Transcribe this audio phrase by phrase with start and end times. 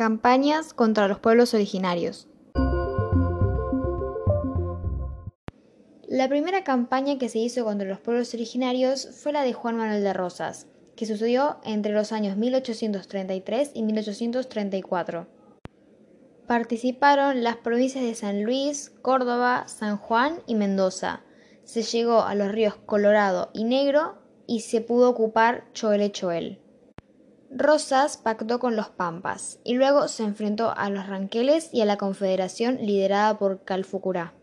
[0.00, 2.26] Campañas contra los pueblos originarios.
[6.08, 10.02] La primera campaña que se hizo contra los pueblos originarios fue la de Juan Manuel
[10.02, 15.26] de Rosas, que sucedió entre los años 1833 y 1834.
[16.46, 21.24] Participaron las provincias de San Luis, Córdoba, San Juan y Mendoza.
[21.64, 24.14] Se llegó a los ríos Colorado y Negro
[24.46, 26.58] y se pudo ocupar Choel Choel.
[27.52, 31.96] Rosas pactó con los Pampas y luego se enfrentó a los Ranqueles y a la
[31.96, 34.34] confederación liderada por Calfucurá.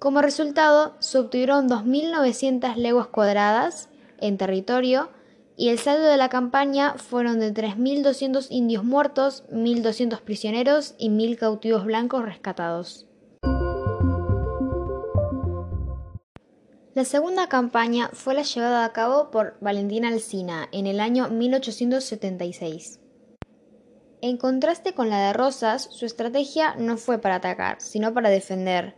[0.00, 5.08] Como resultado, se obtuvieron 2.900 leguas cuadradas en territorio
[5.56, 11.38] y el saldo de la campaña fueron de 3.200 indios muertos, 1.200 prisioneros y 1.000
[11.38, 13.06] cautivos blancos rescatados.
[16.94, 23.00] La segunda campaña fue la llevada a cabo por Valentín Alsina en el año 1876.
[24.20, 28.94] En contraste con la de Rosas, su estrategia no fue para atacar, sino para defender.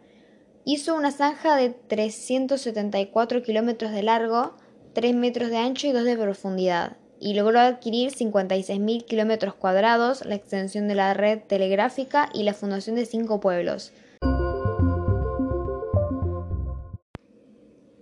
[0.66, 4.58] Hizo una zanja de 374 kilómetros de largo,
[4.92, 10.34] 3 metros de ancho y 2 de profundidad, y logró adquirir 56.000 kilómetros cuadrados, la
[10.34, 13.94] extensión de la red telegráfica y la fundación de cinco pueblos,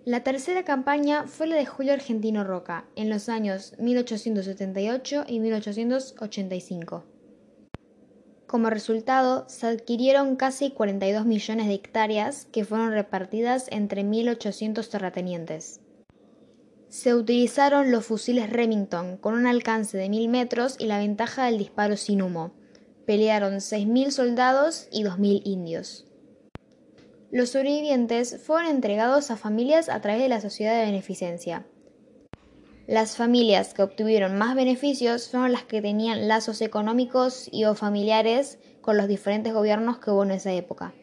[0.04, 7.04] La tercera campaña fue la de Julio Argentino Roca, en los años 1878 y 1885.
[8.46, 15.80] Como resultado, se adquirieron casi 42 millones de hectáreas que fueron repartidas entre 1.800 terratenientes.
[16.90, 21.56] Se utilizaron los fusiles Remington con un alcance de 1.000 metros y la ventaja del
[21.56, 22.52] disparo sin humo.
[23.06, 26.06] Pelearon 6.000 soldados y 2.000 indios.
[27.34, 31.66] Los sobrevivientes fueron entregados a familias a través de la sociedad de beneficencia.
[32.86, 38.60] Las familias que obtuvieron más beneficios fueron las que tenían lazos económicos y o familiares
[38.82, 40.94] con los diferentes gobiernos que hubo en esa época.